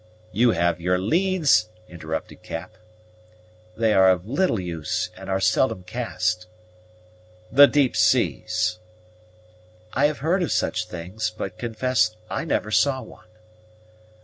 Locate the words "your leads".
0.81-1.69